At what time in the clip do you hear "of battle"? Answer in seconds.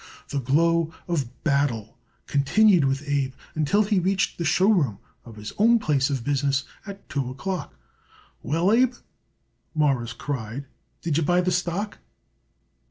1.07-1.95